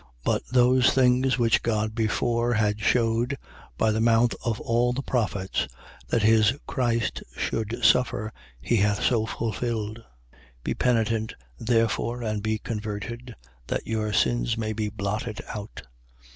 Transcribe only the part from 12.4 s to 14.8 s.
be converted, that your sins may